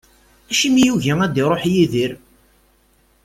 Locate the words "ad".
1.25-1.35